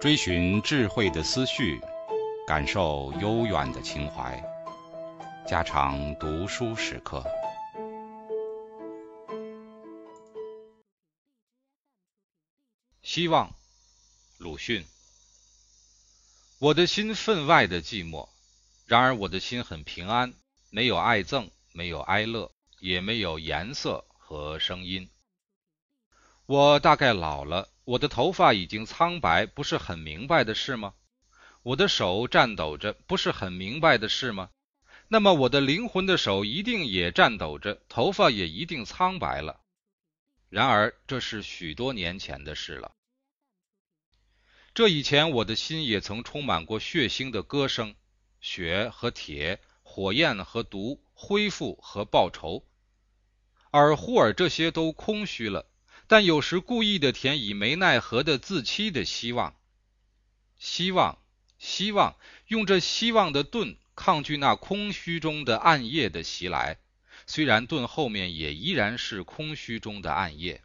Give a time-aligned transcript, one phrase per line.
[0.00, 1.78] 追寻智慧的思绪，
[2.46, 4.42] 感受悠远的情怀，
[5.46, 7.22] 家常读书时刻。
[13.02, 13.54] 希望，
[14.38, 14.86] 鲁迅。
[16.58, 18.26] 我的心分外的寂寞，
[18.86, 20.32] 然而我的心很平安，
[20.70, 25.10] 没有爱憎，没有哀乐，也没有颜色和声音。
[26.50, 27.68] 我大概老了。
[27.84, 30.94] 我的头发已经苍白，不是很明白的事吗？
[31.62, 34.50] 我的手颤抖着，不是很明白的事吗？
[35.06, 39.60] 那么我的灵魂的手一定也颤抖着，头发也一定苍白了。
[40.48, 42.90] 然而这是许多年前的事了。
[44.74, 47.94] 这以前我的心也曾充满过血腥的歌声，
[48.40, 52.66] 血和铁，火焰和毒，恢复和报仇。
[53.70, 55.69] 而忽而这些都空虚了。
[56.10, 59.54] 但有时故意的填以没奈何的自欺的希望，
[60.58, 61.16] 希望，
[61.60, 62.16] 希望，
[62.48, 66.78] 用这希望的盾抗拒那空虚中的暗夜的袭来。
[67.28, 70.64] 虽然盾后面也依然是空虚中的暗夜，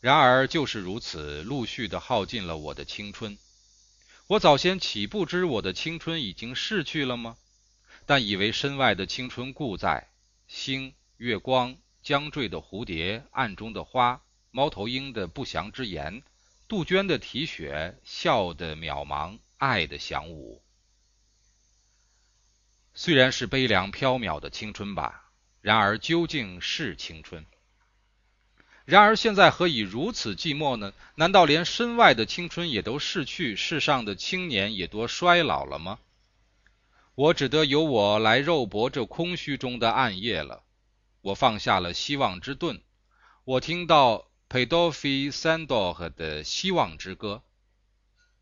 [0.00, 3.36] 然而就是如此，陆续的耗尽了我的青春。
[4.28, 7.36] 我早先岂不知我的青春已经逝去了吗？
[8.06, 10.08] 但以为身外的青春故在，
[10.48, 11.76] 星、月光。
[12.06, 16.22] 将坠的蝴蝶，暗中的花，猫头鹰的不祥之言，
[16.68, 20.62] 杜鹃的啼血，笑的渺茫，爱的响舞。
[22.94, 27.44] 虽然是悲凉飘渺的青春吧，然而究竟是青春。
[28.84, 30.92] 然而现在何以如此寂寞呢？
[31.16, 35.98] 难道连身外的青春也都逝去，世上的青年也多衰老了吗？
[37.16, 40.62] 我只得由我来肉搏这空虚中的暗夜了。
[41.26, 42.80] 我放下了希望之盾，
[43.42, 47.42] 我听到佩多菲·桑多赫的希望之歌。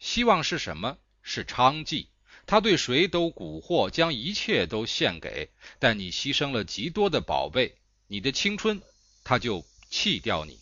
[0.00, 0.98] 希望是什么？
[1.22, 2.08] 是娼妓。
[2.44, 5.50] 他对谁都蛊惑，将一切都献给。
[5.78, 7.76] 但你牺牲了极多的宝贝，
[8.08, 8.82] 你的青春，
[9.22, 10.58] 他就弃掉你。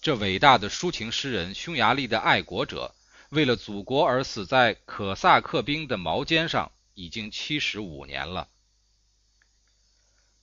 [0.00, 2.94] 这伟大的抒情诗人，匈牙利的爱国者，
[3.30, 8.46] 为了祖国而死在可萨克兵的矛尖上，已经七十五年了。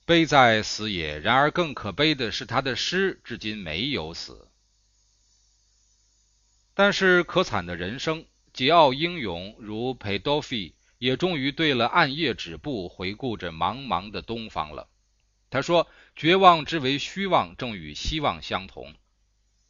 [0.06, 4.46] 悲在死也，然而更可悲的是，他的诗至今没有死。
[6.74, 8.24] 但是可惨的人生，
[8.54, 14.86] 桀骜英勇如佩多菲，也终于对了暗夜止步，回顾着茫茫的东方了。
[15.50, 18.94] 他说：“绝望之为虚妄，正与希望相同。”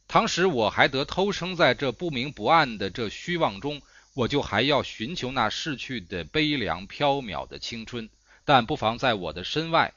[0.05, 3.81] 当时我还得偷生在这不明不暗的这虚妄中，
[4.13, 8.07] 我就还要寻求那逝去的悲凉飘渺的青春，
[8.45, 9.95] 但不妨在我的身外。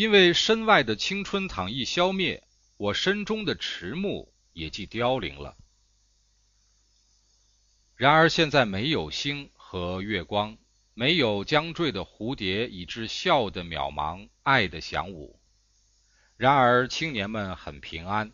[0.00, 2.42] 因为身外的青春倘一消灭，
[2.78, 5.58] 我身中的迟暮也即凋零了。
[7.96, 10.56] 然而现在没有星和月光，
[10.94, 15.38] 没有将坠的蝴蝶，以致笑的渺茫，爱的响舞。
[16.38, 18.32] 然而青年们很平安，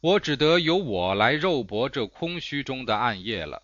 [0.00, 3.62] 我只得由我来肉搏这空虚中的暗夜了。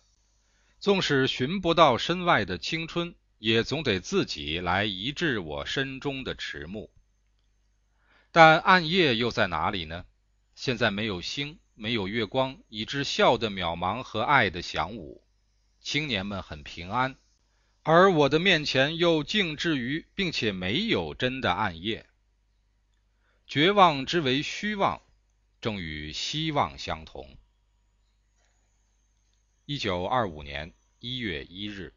[0.79, 3.13] 纵使寻不到身外的青春。
[3.39, 6.89] 也总得自己来移治我身中的迟暮，
[8.31, 10.05] 但暗夜又在哪里呢？
[10.55, 15.23] 现在没有星，没有月光，以致笑的渺茫和爱的响舞。
[15.79, 17.15] 青年们很平安，
[17.83, 22.09] 而我的面前又静置于，并且没有真的暗夜。
[23.47, 25.01] 绝望之为虚妄，
[25.61, 27.37] 正与希望相同。
[29.65, 31.93] 一九二五年一月一日。